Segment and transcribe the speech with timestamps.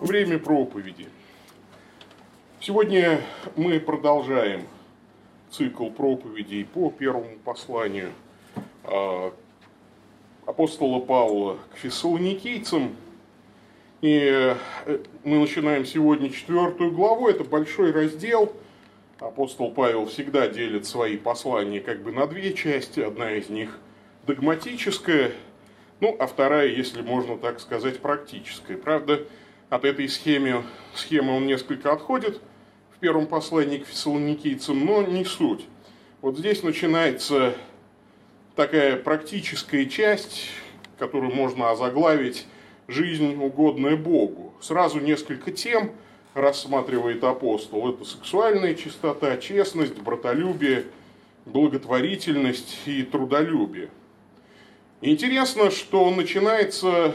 [0.00, 1.08] Время проповеди.
[2.60, 3.20] Сегодня
[3.56, 4.66] мы продолжаем
[5.50, 8.12] цикл проповедей по первому посланию
[8.84, 9.32] а,
[10.46, 12.94] апостола Павла к фессалоникийцам.
[14.00, 14.56] И э,
[15.24, 18.52] мы начинаем сегодня четвертую главу, это большой раздел.
[19.18, 23.00] Апостол Павел всегда делит свои послания как бы на две части.
[23.00, 23.78] Одна из них
[24.26, 25.32] догматическая,
[26.00, 28.76] ну, а вторая, если можно так сказать, практическая.
[28.76, 29.22] Правда,
[29.70, 30.64] от этой схемы,
[30.94, 32.42] схемы он несколько отходит
[32.94, 35.64] в первом послании к фессалоникийцам, но не суть.
[36.20, 37.54] Вот здесь начинается
[38.54, 40.50] такая практическая часть,
[40.98, 42.46] которую можно озаглавить
[42.86, 44.52] «Жизнь, угодная Богу».
[44.60, 45.92] Сразу несколько тем
[46.36, 47.88] рассматривает апостол.
[47.88, 50.84] Это сексуальная чистота, честность, братолюбие,
[51.46, 53.88] благотворительность и трудолюбие.
[55.00, 57.14] Интересно, что начинается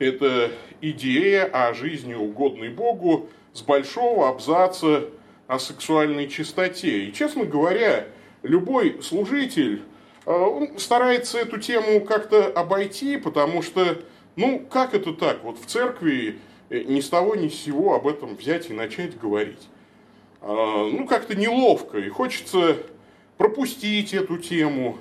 [0.00, 5.04] эта идея о жизни, угодной Богу, с большого абзаца
[5.46, 7.04] о сексуальной чистоте.
[7.04, 8.08] И, честно говоря,
[8.42, 9.82] любой служитель
[10.26, 13.98] э, он старается эту тему как-то обойти, потому что,
[14.34, 15.44] ну, как это так?
[15.44, 16.40] Вот в церкви
[16.72, 19.68] ни с того ни с сего об этом взять и начать говорить.
[20.40, 22.78] А, ну, как-то неловко, и хочется
[23.36, 24.98] пропустить эту тему,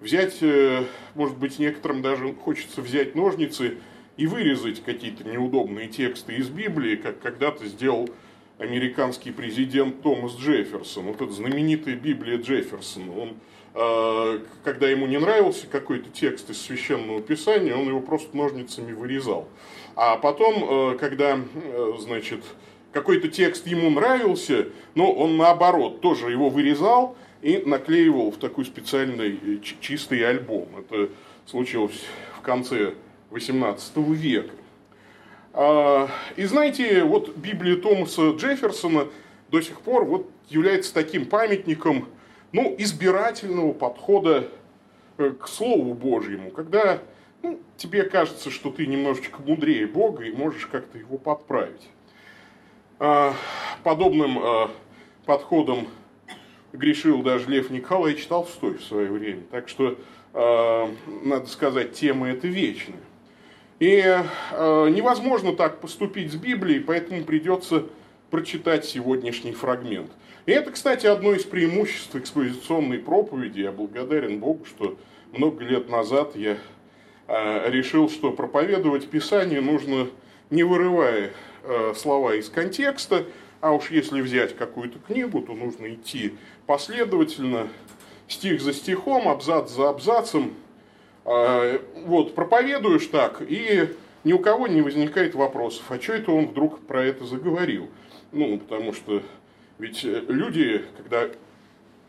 [0.00, 3.78] взять, э, может быть, некоторым даже хочется взять ножницы
[4.16, 8.08] и вырезать какие-то неудобные тексты из Библии, как когда-то сделал
[8.58, 11.06] американский президент Томас Джефферсон.
[11.06, 13.12] Вот эта знаменитая Библия Джефферсона.
[13.20, 13.36] Он,
[13.74, 19.48] э, когда ему не нравился какой-то текст из Священного Писания, он его просто ножницами вырезал.
[19.94, 22.42] А потом, э, когда, э, значит,
[22.92, 29.60] какой-то текст ему нравился, но он наоборот тоже его вырезал и наклеивал в такой специальный
[29.80, 30.68] чистый альбом.
[30.78, 31.08] Это
[31.46, 32.04] случилось
[32.36, 32.94] в конце
[33.30, 34.54] XVIII века.
[35.54, 39.08] А, и знаете, вот Библия Томаса Джефферсона
[39.50, 42.08] до сих пор вот является таким памятником
[42.52, 44.48] ну, избирательного подхода
[45.18, 47.00] э, к Слову Божьему, когда
[47.42, 51.88] ну, тебе кажется, что ты немножечко мудрее Бога и можешь как-то его подправить.
[52.98, 53.34] А,
[53.82, 54.70] подобным а,
[55.26, 55.88] подходом
[56.72, 59.42] грешил даже Лев Николаевич Толстой в свое время.
[59.50, 59.98] Так что,
[60.32, 63.02] надо сказать, тема эта вечная.
[63.78, 64.00] И
[64.52, 67.84] невозможно так поступить с Библией, поэтому придется
[68.30, 70.10] прочитать сегодняшний фрагмент.
[70.46, 73.60] И это, кстати, одно из преимуществ экспозиционной проповеди.
[73.60, 74.96] Я благодарен Богу, что
[75.32, 76.56] много лет назад я
[77.28, 80.08] решил, что проповедовать Писание нужно
[80.52, 81.32] не вырывая
[81.64, 83.24] э, слова из контекста,
[83.60, 86.34] а уж если взять какую-то книгу, то нужно идти
[86.66, 87.68] последовательно,
[88.28, 90.52] стих за стихом, абзац за абзацем,
[91.24, 93.88] а, вот, проповедуешь так, и
[94.24, 97.88] ни у кого не возникает вопросов, а что это он вдруг про это заговорил?
[98.32, 99.22] Ну, потому что
[99.78, 101.28] ведь э, люди, когда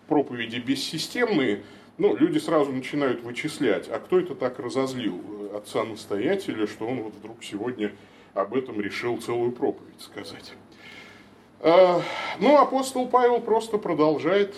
[0.07, 1.63] проповеди бессистемные,
[1.97, 5.21] ну, люди сразу начинают вычислять, а кто это так разозлил
[5.55, 7.93] отца-настоятеля, что он вот вдруг сегодня
[8.33, 10.53] об этом решил целую проповедь сказать.
[11.59, 12.01] А,
[12.39, 14.55] ну, апостол Павел просто продолжает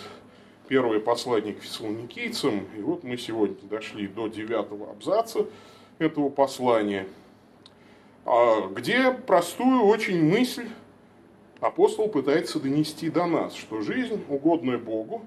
[0.68, 2.66] первое послание к фессалоникийцам.
[2.78, 5.46] И вот мы сегодня дошли до девятого абзаца
[6.00, 7.08] этого послания,
[8.26, 10.68] а, где простую очень мысль
[11.60, 15.26] апостол пытается донести до нас, что жизнь, угодная Богу,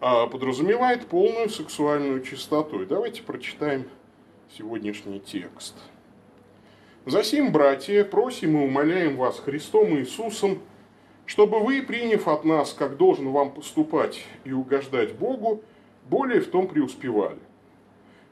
[0.00, 2.82] подразумевает полную сексуальную чистоту.
[2.82, 3.84] И давайте прочитаем
[4.56, 5.74] сегодняшний текст.
[7.06, 10.60] «Засим, братья, просим и умоляем вас Христом Иисусом,
[11.24, 15.62] чтобы вы, приняв от нас, как должен вам поступать и угождать Богу,
[16.08, 17.38] более в том преуспевали.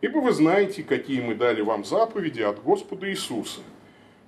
[0.00, 3.60] Ибо вы знаете, какие мы дали вам заповеди от Господа Иисуса.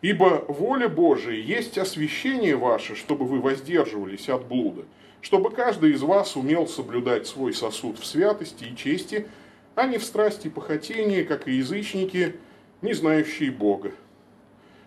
[0.03, 4.85] Ибо воля Божия есть освящение ваше, чтобы вы воздерживались от блуда,
[5.21, 9.27] чтобы каждый из вас умел соблюдать свой сосуд в святости и чести,
[9.75, 12.37] а не в страсти и похотении, как и язычники,
[12.83, 13.93] не знающие Бога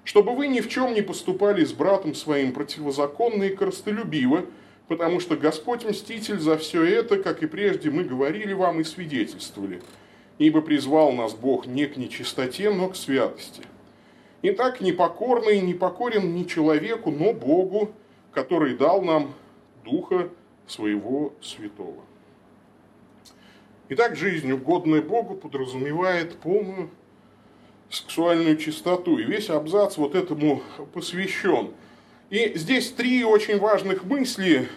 [0.09, 4.45] чтобы вы ни в чем не поступали с братом своим противозаконно и коростолюбиво,
[4.87, 9.83] потому что Господь мститель за все это, как и прежде мы говорили вам и свидетельствовали,
[10.39, 13.61] ибо призвал нас Бог не к нечистоте, но к святости.
[14.41, 17.91] Итак, непокорный не покорен не человеку, но Богу,
[18.31, 19.35] который дал нам
[19.89, 20.29] Духа
[20.67, 22.03] Своего Святого.
[23.89, 26.91] Итак, жизнь, угодная Богу, подразумевает полную
[27.89, 29.17] сексуальную чистоту.
[29.17, 30.61] И весь абзац вот этому
[30.93, 31.71] посвящен.
[32.29, 34.69] И здесь три очень важных мысли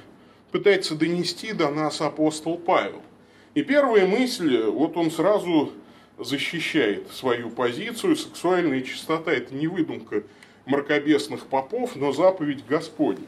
[0.51, 3.03] пытается донести до нас апостол Павел.
[3.55, 5.73] И первая мысль, вот он сразу
[6.19, 8.17] защищает свою позицию.
[8.17, 10.23] Сексуальная чистота– это не выдумка
[10.65, 13.27] мракобесных попов, но заповедь Господня.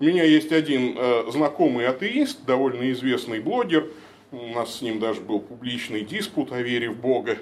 [0.00, 3.86] У меня есть один э, знакомый атеист, довольно известный блогер,
[4.32, 7.38] у нас с ним даже был публичный диспут о вере в Бога.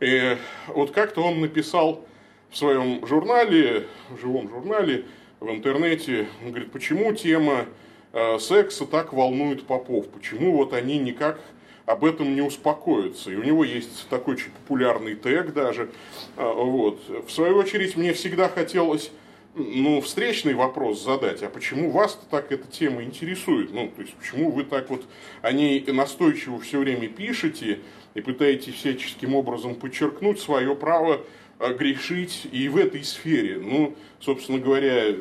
[0.00, 0.36] И
[0.66, 2.04] вот как-то он написал
[2.50, 5.04] в своем журнале, в живом журнале,
[5.38, 7.66] в интернете, он говорит, почему тема
[8.12, 11.38] э, секса так волнует попов, почему вот они никак
[11.86, 13.30] об этом не успокоятся.
[13.30, 15.90] И у него есть такой очень популярный тег даже.
[16.36, 17.00] А, вот.
[17.26, 19.12] В свою очередь, мне всегда хотелось
[19.54, 23.72] ну, встречный вопрос задать, а почему вас-то так эта тема интересует?
[23.72, 25.04] Ну, то есть, почему вы так вот
[25.42, 27.80] о ней настойчиво все время пишете
[28.14, 31.20] и пытаетесь всяческим образом подчеркнуть свое право
[31.58, 33.58] а, грешить и в этой сфере?
[33.58, 35.14] Ну, собственно говоря,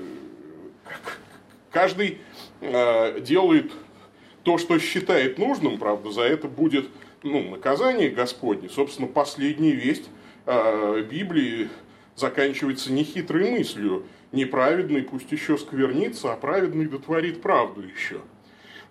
[1.71, 2.17] каждый
[2.61, 3.71] а, делает
[4.43, 6.87] то, что считает нужным, правда, за это будет
[7.21, 8.67] ну, наказание Господне.
[8.67, 10.09] Собственно, последняя весть
[10.45, 11.69] э, Библии
[12.15, 14.05] заканчивается нехитрой мыслью.
[14.33, 18.19] Неправедный пусть еще сквернится, а праведный дотворит правду еще.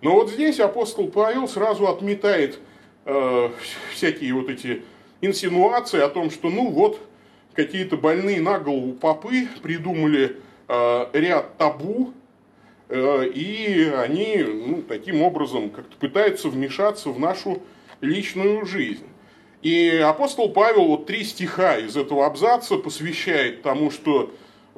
[0.01, 2.57] Но вот здесь апостол Павел сразу отметает
[3.05, 3.49] э,
[3.91, 4.81] всякие вот эти
[5.21, 6.99] инсинуации о том, что ну вот
[7.53, 10.37] какие-то больные на голову попы придумали
[10.67, 12.13] э, ряд табу,
[12.89, 17.63] Э, и они ну, таким образом как-то пытаются вмешаться в нашу
[18.01, 19.07] личную жизнь.
[19.63, 24.31] И апостол Павел вот три стиха из этого абзаца посвящает тому, что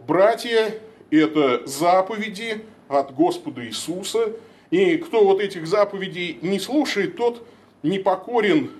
[0.06, 0.76] братья–
[1.12, 4.34] это заповеди от Господа Иисуса,
[4.72, 7.48] и кто вот этих заповедей не слушает, тот
[7.84, 8.72] не покорен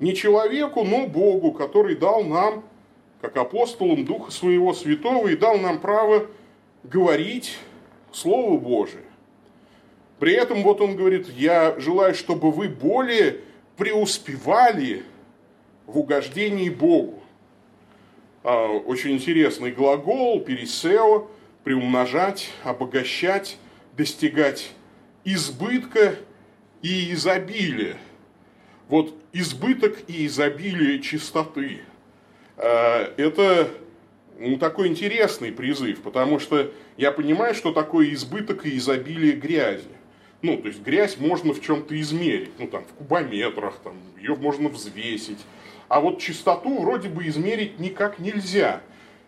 [0.00, 2.64] не человеку, но Богу, который дал нам,
[3.20, 6.26] как апостолам Духа Своего Святого, и дал нам право
[6.82, 7.56] говорить
[8.12, 9.04] Слово Божие.
[10.18, 13.40] При этом вот он говорит, я желаю, чтобы вы более
[13.76, 15.02] преуспевали
[15.86, 17.23] в угождении Богу.
[18.44, 21.30] А, очень интересный глагол, пересео,
[21.64, 23.56] приумножать, обогащать,
[23.96, 24.70] достигать
[25.24, 26.16] избытка
[26.82, 27.96] и изобилия.
[28.88, 31.80] Вот избыток и изобилие чистоты.
[32.58, 33.70] А, это
[34.38, 39.88] ну, такой интересный призыв, потому что я понимаю, что такое избыток и изобилие грязи.
[40.42, 44.68] Ну, то есть грязь можно в чем-то измерить, ну там в кубометрах, там, ее можно
[44.68, 45.38] взвесить.
[45.88, 48.80] А вот чистоту вроде бы измерить никак нельзя.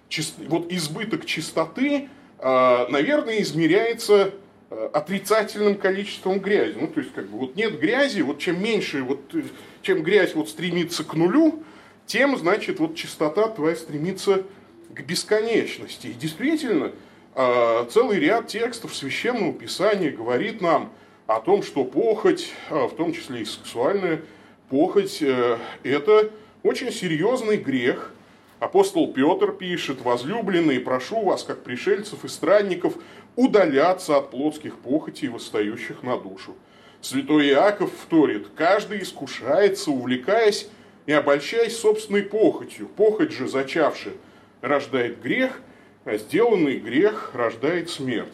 [0.08, 0.34] Чист...
[0.48, 2.08] Вот избыток чистоты,
[2.38, 4.32] а, наверное, измеряется
[4.70, 6.76] а, отрицательным количеством грязи.
[6.80, 9.42] Ну, то есть, как бы, вот нет грязи, вот чем меньше, вот, э,
[9.82, 11.62] чем грязь вот стремится к нулю,
[12.06, 14.44] тем, значит, вот чистота твоя стремится
[14.90, 16.08] к бесконечности.
[16.08, 16.92] И действительно,
[17.34, 20.90] а, целый ряд текстов Священного Писания говорит нам
[21.26, 24.22] о том, что похоть, а, в том числе и сексуальная
[24.70, 26.30] похоть, э, это
[26.66, 28.12] очень серьезный грех.
[28.58, 32.94] Апостол Петр пишет, возлюбленные, прошу вас, как пришельцев и странников,
[33.36, 36.54] удаляться от плотских похотей, восстающих на душу.
[37.02, 40.68] Святой Иаков вторит, каждый искушается, увлекаясь
[41.04, 42.88] и обольщаясь собственной похотью.
[42.88, 44.14] Похоть же, зачавшая
[44.62, 45.60] рождает грех,
[46.04, 48.32] а сделанный грех рождает смерть.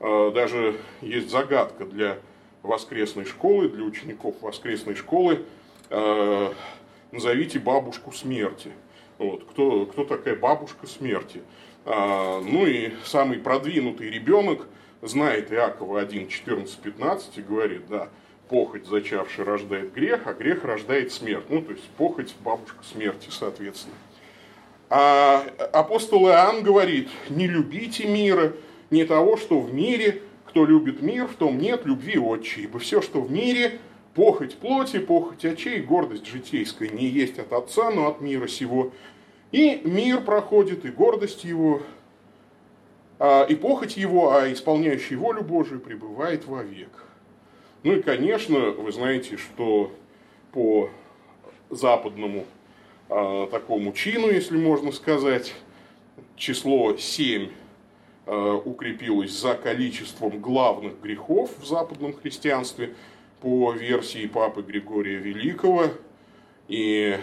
[0.00, 2.18] А, даже есть загадка для
[2.62, 5.44] воскресной школы, для учеников воскресной школы.
[7.10, 8.70] А, назовите бабушку смерти.
[9.18, 9.44] Вот.
[9.50, 11.42] Кто, кто такая бабушка смерти?
[11.84, 14.66] Ну и самый продвинутый ребенок
[15.02, 18.08] знает Иакова 1, 14, 15 и говорит, да,
[18.48, 21.44] похоть, зачавший, рождает грех, а грех рождает смерть.
[21.48, 23.94] Ну, то есть похоть, бабушка смерти, соответственно.
[24.90, 28.52] А апостол Иоанн говорит, не любите мира,
[28.90, 33.00] не того, что в мире, кто любит мир, в том нет любви отчи, ибо все,
[33.00, 33.78] что в мире,
[34.16, 38.90] похоть плоти, похоть очей, гордость житейская не есть от Отца, но от мира сего.
[39.52, 41.82] И мир проходит, и гордость его,
[43.18, 47.04] а, и похоть его, а исполняющий волю Божию пребывает вовек.
[47.82, 49.92] Ну и, конечно, вы знаете, что
[50.50, 50.88] по
[51.68, 52.46] западному
[53.10, 55.54] э, такому чину, если можно сказать.
[56.36, 57.50] Число 7
[58.26, 62.94] э, укрепилось за количеством главных грехов в западном христианстве
[63.46, 65.84] по версии папы Григория Великого.
[66.66, 67.16] И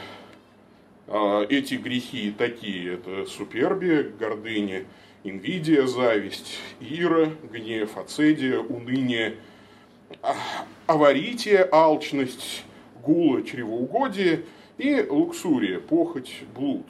[1.07, 4.85] э, эти грехи такие, это супербия, гордыня,
[5.25, 9.35] инвидия, зависть, ира, гнев, ацедия, уныние,
[10.87, 12.63] аварития, алчность,
[13.03, 14.45] гула, чревоугодие–
[14.77, 16.85] и луксурия, похоть, блуд.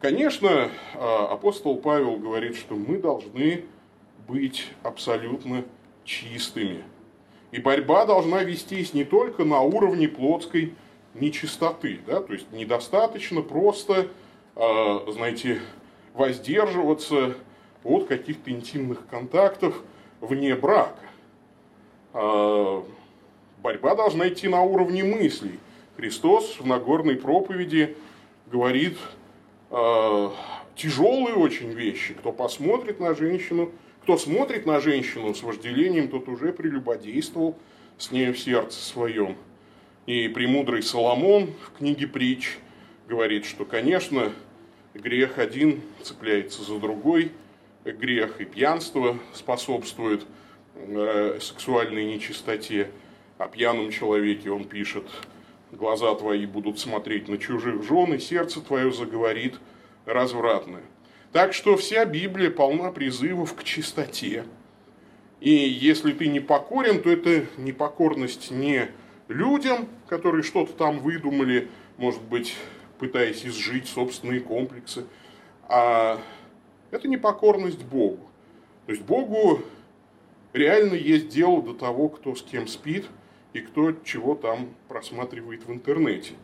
[0.00, 3.64] Конечно, а, апостол Павел говорит, что мы должны
[4.26, 5.64] быть абсолютно
[6.04, 6.82] чистыми.
[7.56, 10.74] И борьба должна вестись не только на уровне плотской
[11.14, 12.00] нечистоты.
[12.06, 12.20] Да?
[12.20, 14.08] То есть недостаточно просто,
[14.56, 15.62] э, знаете,
[16.12, 17.34] воздерживаться
[17.82, 19.82] от каких-то интимных контактов
[20.20, 21.00] вне брака.
[22.12, 22.82] Э,
[23.62, 25.58] борьба должна идти на уровне мыслей.
[25.96, 27.96] Христос в Нагорной проповеди
[28.48, 28.98] говорит
[29.70, 30.28] э,
[30.74, 32.12] тяжелые очень вещи.
[32.12, 33.70] Кто посмотрит на женщину,
[34.06, 37.58] кто смотрит на женщину с вожделением, тот уже прелюбодействовал
[37.98, 39.36] с ней в сердце своем.
[40.06, 42.56] И премудрый Соломон в книге притч
[43.08, 44.32] говорит, что, конечно,
[44.94, 47.32] грех один цепляется за другой,
[47.84, 50.24] грех и пьянство способствует
[50.76, 52.92] э, сексуальной нечистоте,
[53.38, 55.02] о пьяном человеке он пишет,
[55.72, 59.56] глаза твои будут смотреть на чужих жен, и сердце твое заговорит
[60.04, 60.84] развратное.
[61.32, 64.44] Так что вся Библия полна призывов к чистоте.
[65.40, 68.88] И если ты не покорен, то это непокорность не
[69.28, 71.68] людям, которые что-то там выдумали,
[71.98, 72.56] может быть,
[72.98, 75.04] пытаясь изжить собственные комплексы,
[75.68, 76.20] а
[76.90, 78.30] это непокорность Богу.
[78.86, 79.62] То есть Богу
[80.52, 83.06] реально есть дело до того, кто с кем спит
[83.52, 86.34] и кто чего там просматривает в интернете.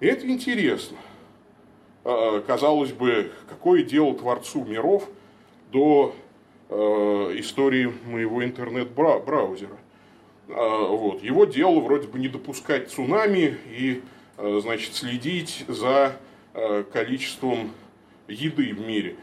[0.00, 0.98] И это интересно.
[2.08, 5.08] А, казалось бы, какое дело Творцу миров
[5.72, 6.14] до
[6.68, 6.74] э,
[7.38, 9.76] истории моего интернет-браузера.
[10.48, 11.24] А, вот.
[11.24, 14.02] Его дело вроде бы не допускать цунами и
[14.36, 16.16] э, значит, следить за
[16.54, 17.72] э, количеством
[18.28, 19.16] еды в мире.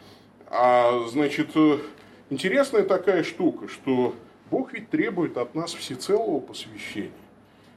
[0.47, 1.51] А значит,
[2.29, 4.13] интересная такая штука, что
[4.51, 7.11] Бог ведь требует от нас всецелого посвящения.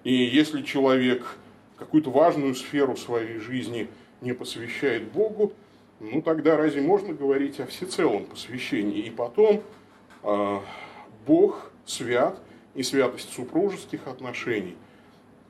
[0.03, 1.37] И если человек
[1.79, 3.87] какую-то важную сферу своей жизни
[4.21, 5.53] не посвящает Богу,
[6.01, 9.01] ну тогда разве можно говорить о всецелом посвящении?
[9.01, 9.63] И потом
[10.23, 10.61] э,
[11.27, 12.39] Бог свят,
[12.75, 14.77] и святость супружеских отношений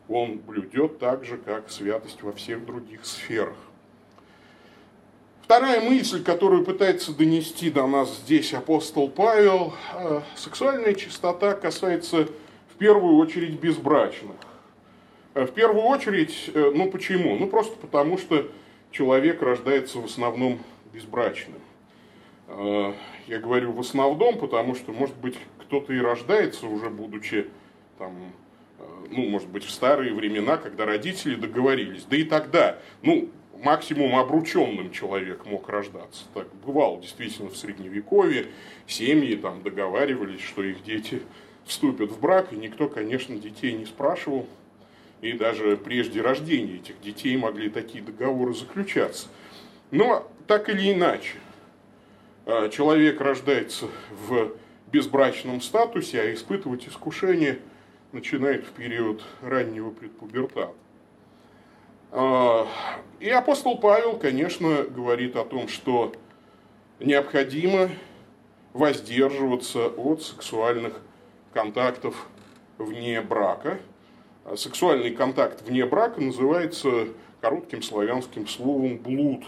[0.09, 3.57] он блюдет так же, как святость во всех других сферах.
[5.43, 12.29] Вторая мысль, которую пытается донести до нас здесь апостол Павел, э, сексуальная чистота касается
[12.69, 14.37] в первую очередь безбрачных.
[15.37, 17.37] Э, в первую очередь, э, ну почему?
[17.37, 18.51] Ну просто потому, что
[18.91, 20.59] человек рождается в основном
[20.93, 21.61] безбрачным.
[22.49, 27.49] Я говорю в основном, потому что, может быть, кто-то и рождается уже будучи
[27.99, 28.15] там,
[28.79, 32.05] э, ну, может быть, в старые времена, когда родители договорились.
[32.05, 33.29] Да и тогда, ну,
[33.63, 36.25] максимум обрученным человек мог рождаться.
[36.33, 38.47] Так бывало действительно в Средневековье.
[38.87, 41.21] Семьи там договаривались, что их дети
[41.67, 44.47] вступят в брак, и никто, конечно, детей не спрашивал.
[45.21, 49.29] И даже прежде рождения этих детей могли такие договоры заключаться.
[49.91, 51.35] Но так или иначе,
[52.45, 54.53] э, человек рождается в
[54.93, 57.59] безбрачном статусе, а испытывать искушение
[58.13, 60.73] начинает в период раннего предпубертата.
[62.13, 62.67] А,
[63.21, 66.13] и апостол Павел, конечно, говорит о том, что
[67.01, 67.91] необходимо
[68.73, 71.01] воздерживаться от сексуальных
[71.53, 72.29] контактов
[72.79, 73.79] вне брака.
[74.49, 77.09] А сексуальный контакт вне брака называется
[77.41, 79.43] коротким славянским словом блуд.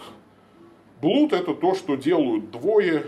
[1.01, 3.05] Блуд– это то, что делают двое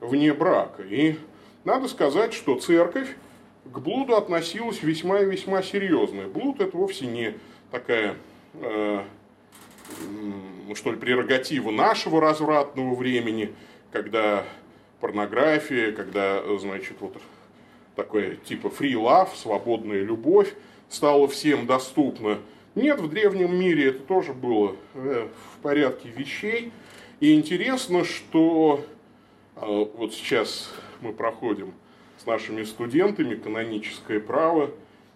[0.00, 0.82] вне брака.
[0.82, 1.16] И
[1.64, 3.16] надо сказать, что церковь
[3.64, 6.28] к блуду относилась весьма и весьма серьезно.
[6.28, 7.34] Блуд это вовсе не
[7.70, 8.16] такая,
[8.60, 9.02] э,
[10.74, 13.54] что ли, прерогатива нашего развратного времени,
[13.90, 14.44] когда
[15.00, 17.16] порнография, когда, значит, вот
[17.94, 20.52] такое типа free love, свободная любовь
[20.88, 22.38] стала всем доступна.
[22.74, 26.72] Нет, в древнем мире это тоже было э, в порядке вещей.
[27.20, 28.84] И интересно, что
[29.56, 31.72] э, вот сейчас мы проходим
[32.18, 34.70] с нашими студентами каноническое право,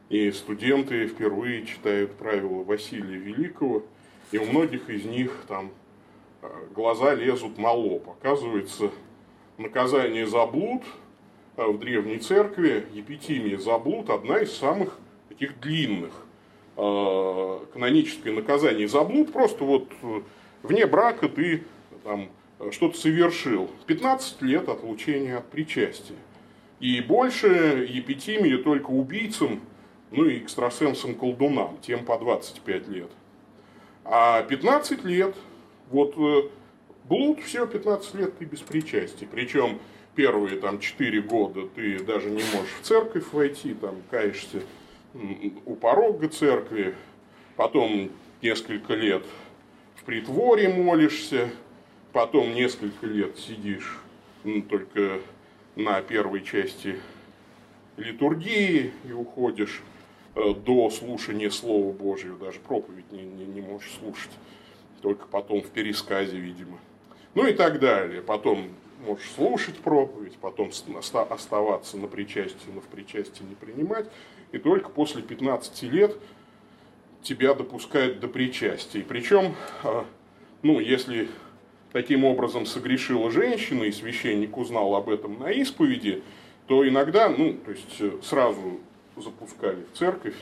[0.09, 3.85] и студенты впервые читают правила Василия Великого,
[4.33, 5.71] и у многих из них там
[6.43, 8.09] э, глаза лезут на лоб.
[8.09, 8.91] Оказывается,
[9.59, 10.83] наказание за блуд
[11.57, 14.99] в Древней Церкви, епитимия за блуд, одна из самых
[15.41, 16.13] таких длинных.
[16.77, 19.91] Э, каноническое наказание за блуд, просто вот
[20.63, 21.65] вне брака ты
[22.05, 22.29] там
[22.71, 23.71] что-то совершил.
[23.87, 26.17] 15 лет отлучения от причастия.
[26.79, 29.61] И больше епитимия только убийцам,
[30.11, 33.11] ну и экстрасенсам-колдунам, тем по 25 лет.
[34.05, 35.35] А 15 лет,
[35.91, 36.49] вот э,
[37.05, 39.29] блуд, все, 15 лет ты без причастия.
[39.31, 39.79] Причем
[40.15, 44.63] первые там 4 года ты даже не можешь в церковь войти, там каешься
[45.15, 46.95] у порога церкви,
[47.57, 48.11] потом
[48.43, 49.25] несколько лет
[49.97, 51.51] в притворе молишься,
[52.13, 53.99] потом несколько лет сидишь
[54.45, 55.21] ну, только
[55.77, 56.97] на первой части
[57.97, 59.83] литургии и уходишь
[60.35, 64.31] э, до слушания Слова Божьего, даже проповедь не, не, не можешь слушать,
[65.03, 66.79] только потом в пересказе, видимо.
[67.35, 68.23] Ну и так далее.
[68.23, 68.69] Потом
[69.07, 74.07] можешь слушать проповедь, потом оставаться на причастии, но в причастии не принимать.
[74.53, 76.17] И только после 15 лет
[77.23, 79.03] тебя допускают до причастия.
[79.03, 80.07] Причем, а,
[80.63, 81.29] ну, если
[81.93, 86.23] таким образом согрешила женщина, и священник узнал об этом на исповеди,
[86.67, 88.81] то иногда, ну, то есть э, сразу
[89.17, 90.37] запускали в церковь,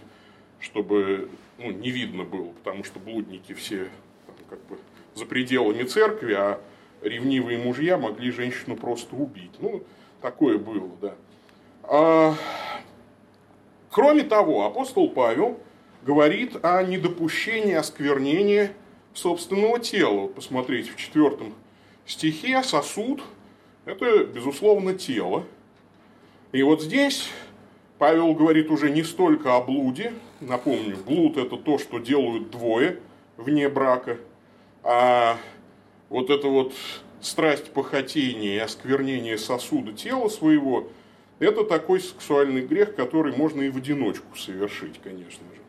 [0.61, 3.89] чтобы ну, не видно было, потому что блудники все
[4.27, 4.79] там, как бы
[5.15, 6.61] за пределами церкви, а
[7.03, 9.53] ревнивые мужья могли женщину просто убить.
[9.61, 9.83] Ну,
[10.21, 11.15] такое было, да.
[11.83, 12.35] А,
[13.91, 15.59] кроме того, апостол Павел
[16.03, 18.73] говорит о недопущении осквернения
[19.15, 20.23] собственного тела.
[20.23, 21.55] Вот посмотрите, в четвертом
[22.07, 23.23] стихе сосуд–
[23.85, 25.45] это, безусловно, тело.
[26.53, 27.29] И вот здесь
[27.99, 33.01] Павел говорит уже не столько о блуде, напомню, блуд– это то, что делают двое
[33.37, 34.19] вне брака,
[34.83, 35.37] а
[36.09, 36.73] вот это вот
[37.21, 40.89] страсть похотения и осквернение сосуда тела своего,
[41.39, 45.61] это такой сексуальный грех, который можно и в одиночку совершить, конечно же.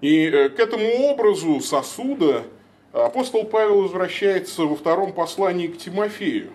[0.00, 2.44] И э, к этому образу сосуда
[2.92, 6.52] апостол Павел возвращается во втором послании к Тимофею.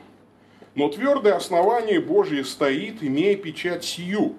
[0.76, 4.36] Но твердое основание Божье стоит, имея печать сию.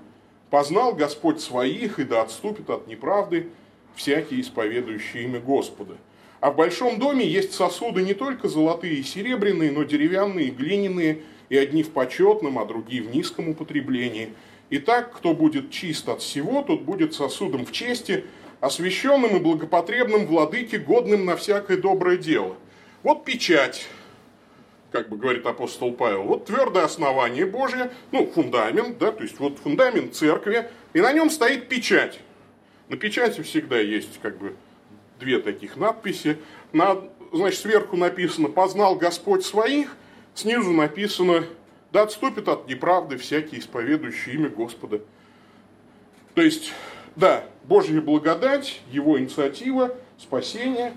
[0.51, 3.49] Познал Господь своих, и да отступит от неправды
[3.95, 5.97] всякий исповедующий имя Господа.
[6.45, 11.57] А в большом доме есть сосуды не только золотые и серебряные, но деревянные глиняные, и
[11.57, 14.29] одни в почетном, а другие в низком употреблении.
[14.69, 18.25] И так, кто будет чист от всего, тот будет сосудом в чести,
[18.61, 22.57] освященным и благопотребным владыке, годным на всякое доброе дело.
[23.03, 23.87] Вот печать,
[24.93, 29.61] как бы говорит апостол Павел, вот твердое основание Божье, ну, фундамент, да, то есть вот
[29.61, 32.21] фундамент церкви, и на нем стоит печать.
[32.91, 34.55] На печати всегда есть как бы
[35.19, 36.39] две таких надписи.
[36.73, 36.99] На,
[37.33, 39.97] значит, сверху написано «Познал Господь своих»,
[40.35, 41.45] снизу написано
[41.93, 45.01] «Да отступит от неправды всякий исповедующий имя Господа».
[46.35, 46.73] То есть,
[47.17, 50.95] да, Божья благодать, Его инициатива, спасение,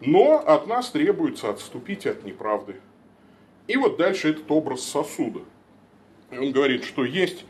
[0.00, 2.76] но от нас требуется отступить от неправды.
[3.66, 5.40] И вот дальше этот образ сосуда.
[6.32, 7.44] Он говорит, что есть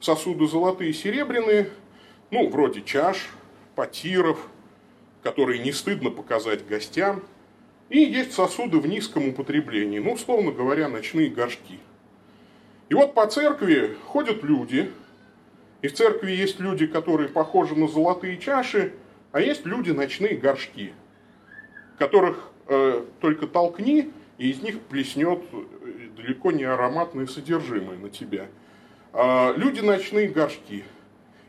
[0.00, 1.70] сосуды золотые и серебряные,
[2.30, 3.28] ну, вроде чаш,
[3.74, 4.38] потиров,
[5.28, 7.22] которые не стыдно показать гостям,
[7.90, 11.80] и есть сосуды в низком употреблении, ну, условно говоря, ночные горшки.
[12.88, 14.90] И вот по церкви ходят люди,
[15.82, 18.94] и в церкви есть люди, которые похожи на золотые чаши,
[19.30, 20.94] а есть люди ночные горшки,
[21.98, 28.46] которых э, только толкни, и из них плеснет э, далеко не ароматное содержимое на тебя.
[29.12, 30.84] А люди ночные горшки.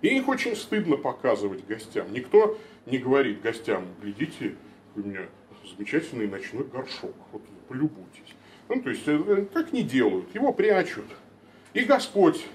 [0.01, 2.12] И их очень стыдно показывать гостям.
[2.13, 4.55] Никто не говорит гостям, глядите,
[4.95, 5.25] у меня
[5.69, 8.35] замечательный ночной горшок, вот полюбуйтесь.
[8.69, 11.05] Ну, то есть, э, как не делают, его прячут.
[11.73, 12.45] И Господь,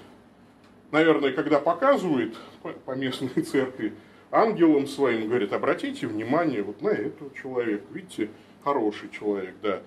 [0.91, 2.35] наверное, когда показывает
[2.85, 3.93] по местной церкви
[4.31, 8.29] ангелам своим, говорит, обратите внимание вот на этого человека, видите,
[8.63, 9.81] хороший человек, да.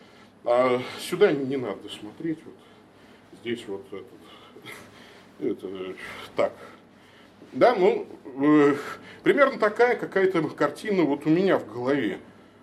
[0.44, 2.54] А сюда не надо смотреть, вот
[3.40, 4.06] здесь вот этот,
[5.40, 5.94] это,
[6.36, 6.52] так,
[7.52, 8.06] да, ну,
[8.40, 8.76] э,
[9.22, 12.18] примерно такая какая-то картина вот у меня в голове.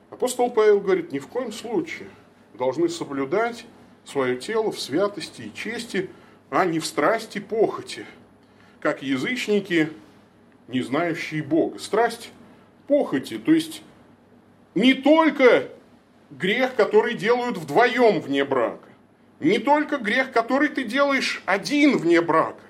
[0.10, 2.10] Апостол Павел говорит, ни в коем случае
[2.54, 3.66] должны соблюдать
[4.06, 6.10] свое тело в святости и чести,
[6.50, 8.06] а не в страсти похоти,
[8.80, 9.90] как язычники,
[10.68, 11.80] не знающие Бога.
[11.80, 12.32] Страсть
[12.88, 13.82] похоти, то есть
[14.76, 15.70] не только
[16.32, 18.88] грех, который делают вдвоем вне брака,
[19.40, 22.62] не только грех, который ты делаешь один вне брака,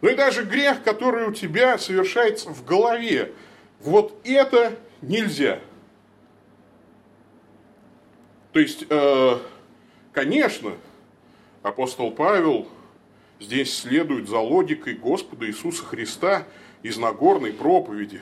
[0.00, 3.32] но и даже грех, который у тебя совершается в голове.
[3.80, 5.60] Вот это нельзя.
[8.52, 9.38] То есть, э,
[10.12, 10.72] конечно,
[11.62, 12.68] апостол Павел
[13.38, 16.46] здесь следует за логикой Господа Иисуса Христа
[16.82, 18.20] из Нагорной проповеди,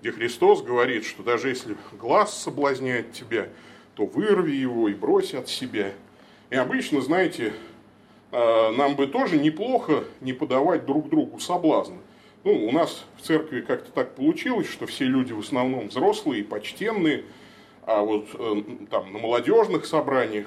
[0.00, 3.48] где Христос говорит, что даже если глаз соблазняет тебя,
[3.96, 5.92] то вырви его и брось от себя.
[6.50, 7.52] И обычно, знаете,
[8.76, 11.98] нам бы тоже неплохо не подавать друг другу соблазны.
[12.44, 17.24] Ну, у нас в церкви как-то так получилось, что все люди в основном взрослые, почтенные,
[17.86, 20.46] а вот э, там на молодежных собраниях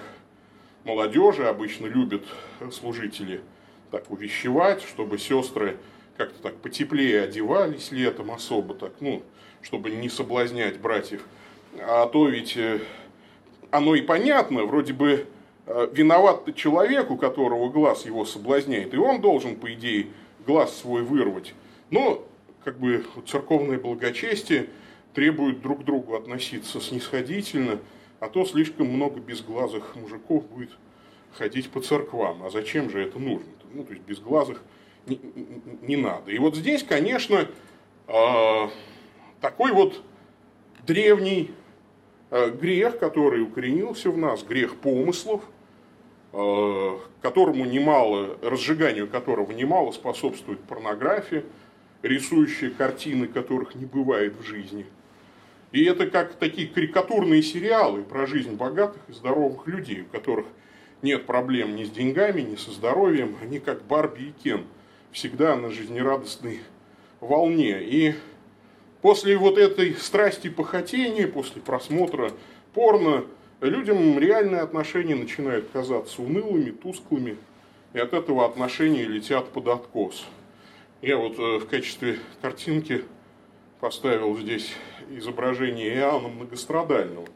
[0.83, 2.23] молодежи обычно любят
[2.71, 3.41] служители
[3.89, 5.77] так увещевать, чтобы сестры
[6.17, 9.23] как-то так потеплее одевались летом особо так, ну,
[9.61, 11.23] чтобы не соблазнять братьев.
[11.79, 12.79] А то ведь э,
[13.71, 15.27] оно и понятно, вроде бы
[15.91, 20.07] виноват человек, у которого глаз его соблазняет, и он должен, по идее,
[20.45, 21.53] глаз свой вырвать.
[21.89, 22.25] Но
[22.63, 24.67] как бы церковное благочестие
[25.13, 27.79] требует друг к другу относиться снисходительно,
[28.19, 30.71] а то слишком много безглазых мужиков будет
[31.31, 32.43] ходить по церквам.
[32.43, 33.47] А зачем же это нужно?
[33.73, 34.61] Ну, то есть безглазых
[35.05, 35.19] не,
[35.81, 36.31] не надо.
[36.31, 37.47] И вот здесь, конечно,
[38.07, 38.67] э,
[39.41, 40.01] такой вот
[40.85, 41.51] древний
[42.29, 45.56] э, грех, который укоренился в нас, грех помыслов, э,
[46.31, 51.43] которому немало, разжиганию которого немало способствует порнография,
[52.03, 54.85] рисующие картины, которых не бывает в жизни.
[55.71, 60.45] И это как такие карикатурные сериалы про жизнь богатых и здоровых людей, у которых
[61.01, 63.35] нет проблем ни с деньгами, ни со здоровьем.
[63.41, 64.65] Они как Барби и Кен,
[65.11, 66.61] всегда на жизнерадостной
[67.19, 67.79] волне.
[67.81, 68.15] И
[69.01, 72.31] после вот этой страсти похотения, после просмотра
[72.73, 73.25] порно,
[73.61, 77.37] людям реальные отношения начинают казаться унылыми, тусклыми,
[77.93, 80.25] и от этого отношения летят под откос.
[81.01, 83.03] Я вот э, в качестве картинки
[83.79, 84.73] поставил здесь
[85.09, 87.27] изображение Иоанна Многострадального.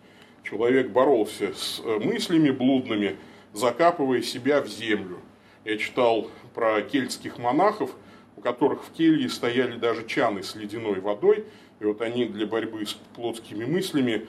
[0.43, 3.17] Человек боролся с э, мыслями блудными,
[3.53, 5.19] закапывая себя в землю.
[5.63, 7.91] Я читал про кельтских монахов,
[8.35, 11.45] у которых в келье стояли даже чаны с ледяной водой,
[11.79, 14.27] и вот они для борьбы с плотскими мыслями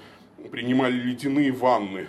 [0.50, 2.08] принимали ледяные ванны.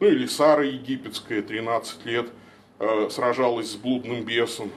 [0.00, 2.30] Ну или Сара египетская, 13 лет,
[2.78, 4.70] э, сражалась с блудным бесом,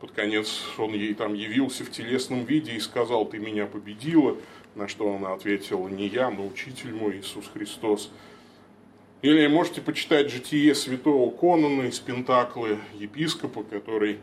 [0.00, 4.36] под конец он ей там явился в телесном виде и сказал, ты меня победила,
[4.74, 8.10] на что она ответила, не я, но учитель мой Иисус Христос.
[9.22, 14.18] Или можете почитать житие святого Конона из Пентаклы, епископа, который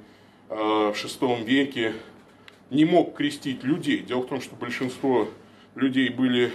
[0.49, 1.93] э, в VI веке
[2.69, 3.99] не мог крестить людей.
[3.99, 5.27] Дело в том, что большинство
[5.73, 6.51] людей были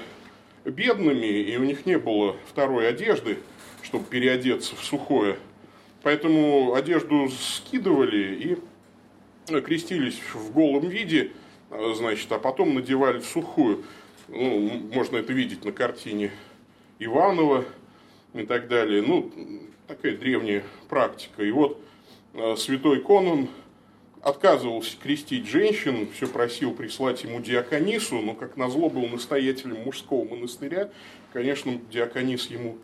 [0.71, 3.39] бедными, и у них не было второй одежды,
[3.83, 5.39] чтобы переодеться в сухое.
[6.03, 8.59] Поэтому одежду скидывали
[9.51, 11.33] и крестились в голом виде,
[11.71, 13.85] а, значит, а потом надевали в сухую.
[14.29, 16.31] Ну, можно это видеть на картине
[16.99, 17.65] Иванова
[18.35, 19.03] и так далее.
[19.03, 19.33] Ну,
[19.87, 21.43] такая древняя практика.
[21.43, 21.81] И вот
[22.35, 23.49] а, святой Конун
[24.29, 30.91] отказывался крестить женщин, все просил прислать ему диаконису, но, как назло, был настоятелем мужского монастыря.
[31.33, 32.79] Конечно, диаконис ему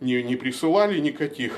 [0.00, 1.52] не, не присылали никаких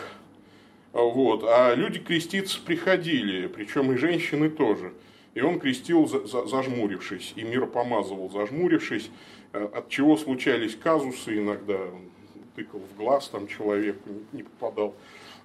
[0.92, 1.44] вот.
[1.44, 4.92] А люди креститься приходили, причем и женщины тоже.
[5.35, 9.11] И он крестил, зажмурившись, и мир помазывал, зажмурившись,
[9.52, 11.76] э, от чего случались казусы иногда.
[11.76, 12.11] Он
[12.56, 14.96] тыкал в глаз там человеку, не попадал.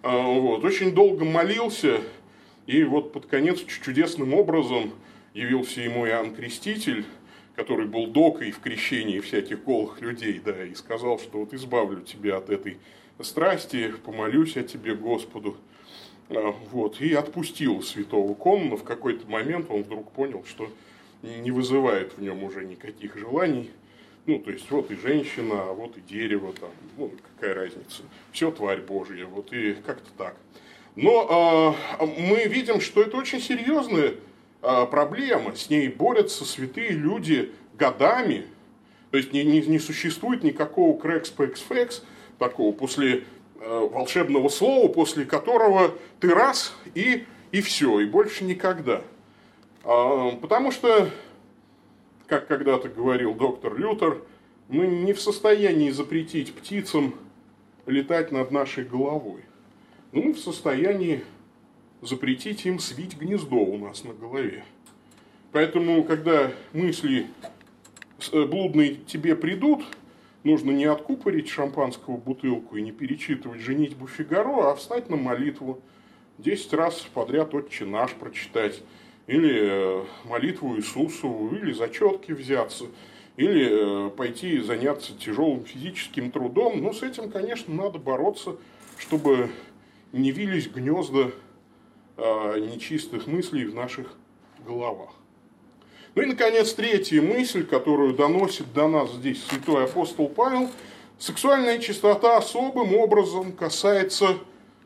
[0.02, 0.64] А, вот.
[0.64, 2.02] Очень долго молился,
[2.68, 4.94] и вот под конец чудесным образом
[5.34, 7.06] явился ему Иоанн Креститель,
[7.56, 12.38] который был докой в крещении всяких голых людей, да, и сказал, что вот избавлю тебя
[12.38, 12.78] от этой
[13.22, 15.58] страсти, помолюсь о тебе Господу.
[16.30, 18.78] А, вот, и отпустил святого Конна.
[18.78, 20.70] В какой-то момент он вдруг понял, что
[21.22, 23.72] не вызывает в нем уже никаких желаний.
[24.26, 28.02] Ну, то есть, вот и женщина, а вот и дерево, там, ну, какая разница.
[28.32, 30.36] Все тварь Божья, вот и как-то так.
[30.96, 34.16] Но э, мы видим, что это очень серьезная
[34.62, 35.56] э, проблема.
[35.56, 38.46] С ней борются святые люди годами.
[39.12, 42.04] То есть не, не, не существует никакого крэкс пэкс
[42.40, 43.24] такого после
[43.60, 49.02] э, волшебного слова, после которого ты раз и, и все, и больше никогда.
[49.84, 51.10] А, потому что,
[52.28, 54.22] как когда-то говорил доктор Лютер,
[54.68, 57.16] мы не в состоянии запретить птицам
[57.86, 59.44] летать над нашей головой.
[60.16, 61.26] Но мы в состоянии
[62.02, 64.64] запретить им свить гнездо у нас на голове.
[65.52, 67.28] Поэтому, когда мысли
[68.32, 69.84] э, блудные тебе придут,
[70.46, 75.82] нужно не откупорить шампанского бутылку и не перечитывать «Женитьбу Фигаро», а встать на молитву,
[76.38, 78.82] десять раз подряд «Отче наш» прочитать,
[79.28, 82.86] или э, молитву Иисусу, или зачетки взяться,
[83.36, 86.82] или э, пойти заняться тяжелым физическим трудом.
[86.82, 88.56] Но с этим, конечно, надо бороться,
[88.98, 89.50] чтобы
[90.16, 91.32] не вились гнезда
[92.18, 94.14] э, нечистых мыслей в наших
[94.66, 95.10] головах.
[96.16, 100.70] Ну и, наконец, третья мысль, которую доносит до нас здесь святой апостол Павел.
[101.20, 104.38] Сексуальная чистота особым образом касается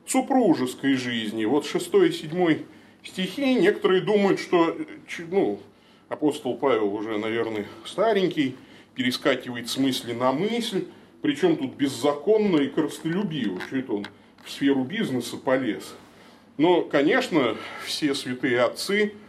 [0.08, 1.46] супружеской жизни.
[1.46, 2.64] Вот 6 и 7
[3.04, 4.76] стихи, некоторые думают, что
[5.30, 5.60] ну,
[6.08, 8.56] апостол Павел уже, наверное, старенький,
[8.96, 10.86] перескакивает с мысли на мысль,
[11.22, 14.08] причем тут беззаконно и коростолюбиво, что это он
[14.50, 15.96] в сферу бизнеса полез.
[16.58, 19.14] Но, конечно, все святые отцы–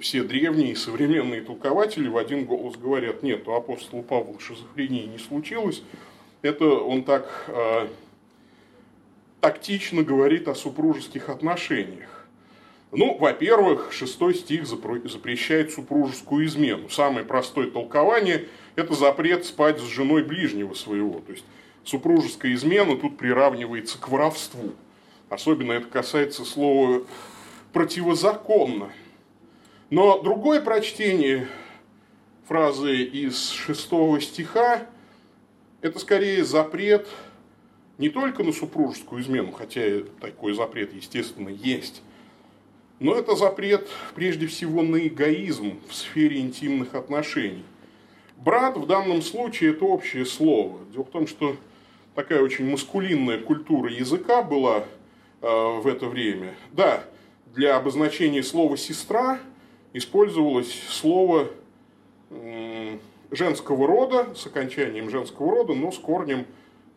[0.00, 5.18] все древние и современные толкователи в один голос говорят, нет, у апостола Павла шизофрении не
[5.18, 5.82] случилось.
[6.40, 7.88] Это он так э,
[9.40, 12.26] тактично говорит о супружеских отношениях.
[12.92, 16.88] Ну, во-первых, шестой стих запрещает супружескую измену.
[16.88, 21.20] Самое простое толкование– это запрет спать с женой ближнего своего.
[21.20, 21.44] То есть,
[21.84, 24.72] супружеская измена тут приравнивается к воровству.
[25.28, 27.02] Особенно это касается слова
[27.72, 28.92] «противозаконно».
[29.90, 31.48] Но другое прочтение
[32.46, 34.86] фразы из шестого стиха–
[35.82, 37.08] это скорее запрет
[37.98, 42.02] не только на супружескую измену, хотя такой запрет, естественно, есть,
[43.00, 47.64] но это запрет прежде всего на эгоизм в сфере интимных отношений.
[48.36, 50.78] Брат в данном случае это общее слово.
[50.92, 51.56] Дело в том, что
[52.14, 54.84] такая очень маскулинная культура языка была
[55.40, 56.54] э, в это время.
[56.72, 57.04] Да,
[57.54, 59.38] для обозначения слова «сестра»
[59.92, 61.48] использовалось слово
[63.30, 66.46] женского рода, с окончанием женского рода, но с корнем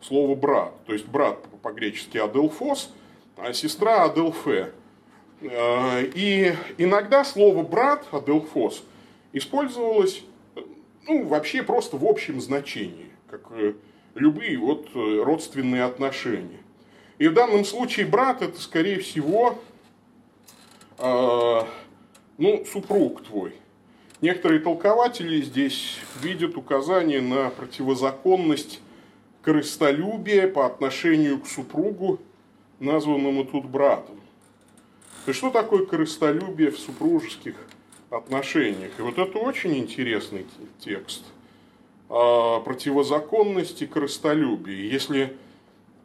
[0.00, 0.72] слова брат.
[0.86, 2.92] То есть брат по-гречески аделфос,
[3.36, 4.72] а сестра аделфе.
[5.40, 8.84] Э, и иногда слово брат, аделфос,
[9.32, 10.22] использовалось
[11.06, 13.74] ну, вообще просто в общем значении, как э,
[14.16, 16.58] любые вот э, родственные отношения.
[17.18, 19.58] И в данном случае брат это, скорее всего,
[20.98, 23.54] ну, супруг твой.
[24.20, 28.80] Некоторые толкователи здесь видят указание на противозаконность
[29.42, 32.18] корыстолюбия по отношению к супругу,
[32.80, 34.20] названному тут братом.
[35.26, 37.54] То что такое корыстолюбие в супружеских
[38.10, 38.92] отношениях?
[38.98, 40.46] И вот это очень интересный
[40.78, 41.24] текст
[42.08, 44.76] противозаконности корыстолюбия.
[44.76, 45.36] Если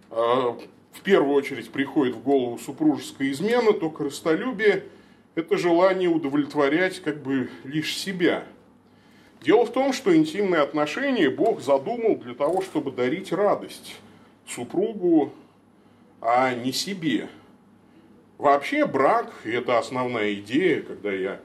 [0.09, 0.57] а,
[0.91, 4.85] в первую очередь приходит в голову супружеская измена, то корыстолюбие–
[5.35, 8.45] это желание удовлетворять как бы лишь себя.
[9.41, 13.95] Дело в том, что интимные отношения Бог задумал для того, чтобы дарить радость
[14.47, 15.31] супругу,
[16.19, 17.27] а не себе.
[18.37, 21.39] Вообще брак, это основная идея, когда я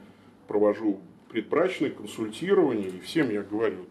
[0.47, 3.85] провожу предбрачное консультирование, и всем я говорю,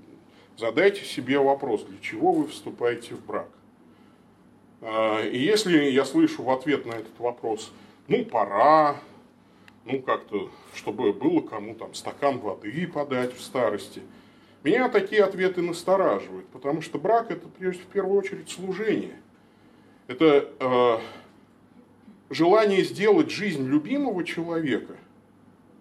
[0.57, 3.49] задайте себе вопрос, для чего вы вступаете в брак.
[4.81, 7.73] А, и если я слышу в ответ на этот вопрос,
[8.09, 8.97] ну, пора,
[9.85, 14.03] ну, как-то, чтобы было кому там стакан воды подать в старости.
[14.63, 19.17] Меня такие ответы настораживают, потому что брак это прежде в первую очередь служение.
[20.09, 20.99] Это э,
[22.31, 24.97] желание сделать жизнь любимого человека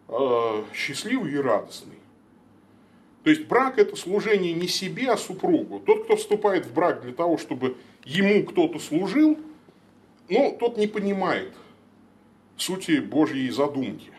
[0.07, 1.94] э, счастливой и радостной.
[3.25, 5.79] То есть брак это служение не себе, а супругу.
[5.79, 9.39] Тот, кто вступает в брак для того, чтобы ему кто-то служил,
[10.29, 11.51] ну, тот не понимает,
[12.55, 14.11] сути Божьей задумки.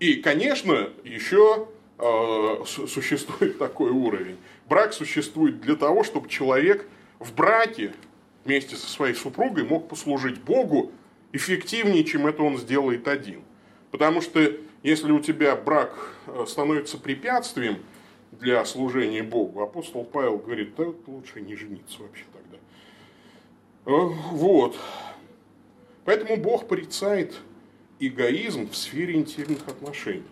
[0.00, 4.38] И, конечно, еще э, существует такой уровень.
[4.66, 7.92] Брак существует для того, чтобы человек в браке
[8.46, 10.92] вместе со своей супругой мог послужить Богу
[11.34, 13.42] эффективнее, чем это он сделает один.
[13.90, 14.50] Потому что
[14.84, 17.78] если у тебя брак э, становится препятствием
[18.32, 22.58] для служения Богу, апостол Павел говорит, да лучше не жениться вообще тогда.
[23.86, 24.76] Э, вот.
[26.04, 27.40] Поэтому Бог порицает
[27.98, 30.22] эгоизм в сфере интимных отношений.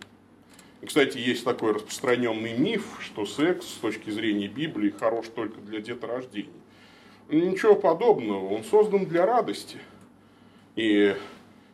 [0.81, 5.81] И, кстати, есть такой распространенный миф, что секс с точки зрения Библии хорош только для
[5.81, 6.51] деторождения.
[7.27, 9.79] Ничего подобного, он создан для радости.
[10.75, 11.15] И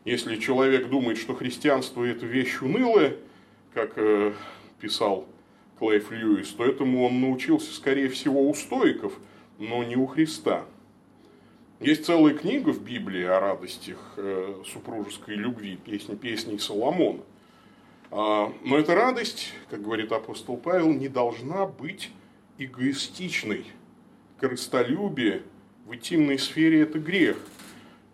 [0.05, 3.17] если человек думает, что христианство это вещь унылая,
[3.73, 4.33] как э,
[4.79, 5.27] писал
[5.77, 9.13] Клейф Льюис, то этому он научился, скорее всего, у стоиков,
[9.57, 10.65] но не у Христа.
[11.79, 17.21] Есть целая книга в Библии о радостях э, супружеской любви, песни песней Соломона.
[18.11, 22.09] А, но эта радость, как говорит апостол Павел, не должна быть
[22.57, 23.65] эгоистичной.
[24.39, 25.43] Корыстолюбие
[25.85, 27.37] в интимной сфере– это грех.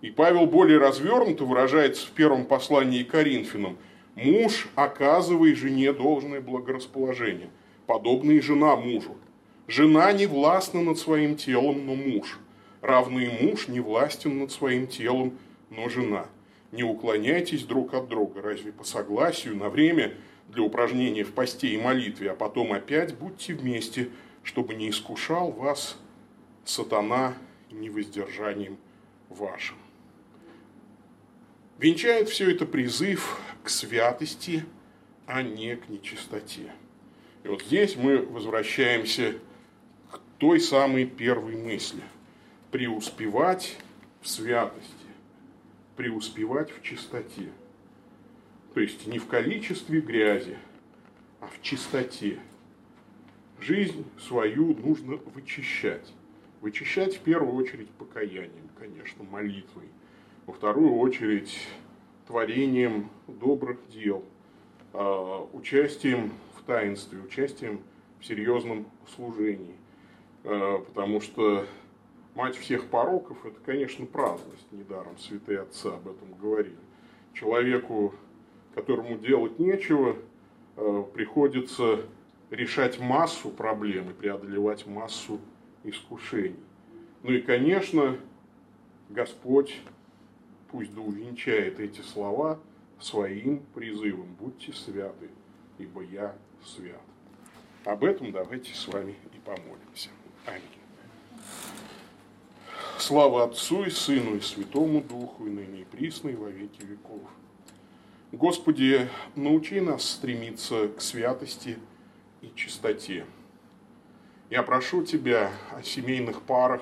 [0.01, 3.77] И Павел более развернуто выражается в первом послании к Коринфянам.
[4.15, 7.49] «Муж, оказывай жене должное благорасположение,
[7.85, 9.17] подобно и жена мужу.
[9.67, 12.39] Жена не властна над своим телом, но муж–
[12.85, 15.37] равный муж не властен над своим телом,
[15.69, 16.27] но жена.
[16.71, 20.13] Не уклоняйтесь друг от друга, разве по согласию на время
[20.49, 24.09] для упражнения в посте и молитве, а потом опять будьте вместе,
[24.43, 25.97] чтобы не искушал вас
[26.63, 27.33] сатана
[27.71, 28.77] невоздержанием
[29.29, 29.77] вашим.
[31.77, 34.65] Венчает все это призыв к святости,
[35.25, 36.71] а не к нечистоте.
[37.43, 39.35] И вот здесь мы возвращаемся
[40.09, 42.01] к той самой первой мысли–
[42.71, 43.77] преуспевать
[44.21, 44.91] в святости,
[45.95, 47.49] преуспевать в чистоте.
[48.73, 50.57] То есть не в количестве грязи,
[51.39, 52.39] а в чистоте.
[53.59, 56.11] Жизнь свою нужно вычищать.
[56.61, 59.85] Вычищать в первую очередь покаянием, конечно, молитвой.
[60.45, 61.57] Во вторую очередь
[62.27, 64.23] творением добрых дел,
[64.93, 67.81] а, участием в таинстве, участием
[68.19, 69.73] в серьезном служении.
[70.43, 71.65] А, потому что
[72.35, 74.71] мать всех пороков– это, конечно, праздность.
[74.71, 76.77] Недаром святые отцы об этом говорили.
[77.33, 78.13] Человеку,
[78.75, 80.15] которому делать нечего,
[80.77, 82.01] а, приходится
[82.51, 85.39] решать массу проблем и преодолевать массу
[85.83, 86.59] искушений.
[87.23, 88.19] Ну и, конечно,
[89.09, 89.75] Господь
[90.75, 92.59] пусть да увенчает эти слова
[92.99, 95.29] своим призывом «Будьте святы,
[95.77, 96.35] ибо я
[96.65, 96.99] свят».
[97.85, 100.09] Об этом давайте с вами и помолимся.
[100.45, 100.63] Аминь.
[102.99, 107.21] Слава Отцу и Сыну и Святому Духу, и ныне и присно, и во веки веков.
[108.33, 109.07] Господи,
[109.37, 111.77] научи нас стремиться к святости
[112.41, 113.25] и чистоте.
[114.49, 116.81] Я прошу Тебя о семейных парах,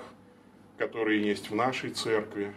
[0.79, 2.56] которые есть в нашей церкви.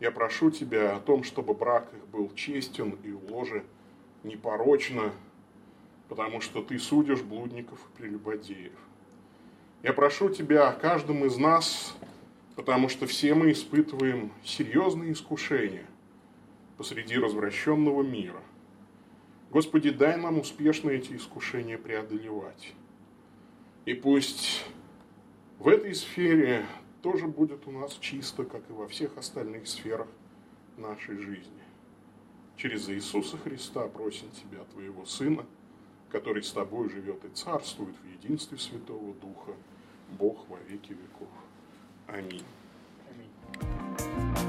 [0.00, 3.64] Я прошу Тебя о том, чтобы брак их был честен и в ложе
[4.22, 5.12] непорочно,
[6.08, 8.78] потому что Ты судишь блудников и прелюбодеев.
[9.82, 11.96] Я прошу Тебя о каждом из нас,
[12.56, 15.86] потому что все мы испытываем серьезные искушения
[16.76, 18.40] посреди развращенного мира.
[19.50, 22.74] Господи, дай нам успешно эти искушения преодолевать.
[23.84, 24.64] И пусть
[25.58, 26.66] в этой сфере
[27.04, 30.08] тоже будет у нас чисто, как и во всех остальных сферах
[30.78, 31.62] нашей жизни.
[32.56, 35.44] Через Иисуса Христа просим Тебя, Твоего Сына,
[36.08, 39.52] который с Тобой живет и царствует в единстве Святого Духа,
[40.18, 41.28] Бог во веки веков.
[42.06, 42.46] Аминь.
[43.10, 44.43] Аминь.